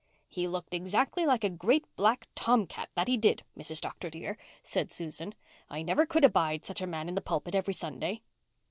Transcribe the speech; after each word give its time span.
"He 0.27 0.47
looked 0.47 0.73
exactly 0.73 1.27
like 1.27 1.43
a 1.43 1.49
great 1.51 1.85
black 1.95 2.27
tomcat, 2.33 2.89
that 2.95 3.07
he 3.07 3.17
did, 3.17 3.43
Mrs. 3.55 3.81
Dr. 3.81 4.09
dear," 4.09 4.35
said 4.63 4.91
Susan. 4.91 5.35
"I 5.69 5.83
never 5.83 6.07
could 6.07 6.25
abide 6.25 6.65
such 6.65 6.81
a 6.81 6.87
man 6.87 7.07
in 7.07 7.13
the 7.13 7.21
pulpit 7.21 7.53
every 7.53 7.75
Sunday." 7.75 8.23